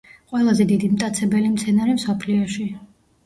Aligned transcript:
ყველაზე 0.29 0.65
დიდი 0.71 0.87
მტაცებელი 0.93 1.51
მცენარე 1.57 1.95
მსოფლიოში. 1.99 2.67